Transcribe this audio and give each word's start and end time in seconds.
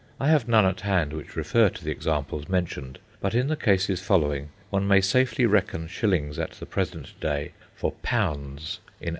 I 0.19 0.29
have 0.29 0.47
none 0.47 0.65
at 0.65 0.81
hand 0.81 1.13
which 1.13 1.35
refer 1.35 1.69
to 1.69 1.83
the 1.85 1.91
examples 1.91 2.49
mentioned, 2.49 2.97
but 3.19 3.35
in 3.35 3.49
the 3.49 3.55
cases 3.55 4.01
following, 4.01 4.49
one 4.71 4.87
may 4.87 4.99
safely 4.99 5.45
reckon 5.45 5.85
shillings 5.87 6.39
at 6.39 6.53
the 6.53 6.65
present 6.65 7.13
day 7.19 7.51
for 7.75 7.91
pounds 7.91 8.79
in 8.99 9.09
1846. 9.09 9.09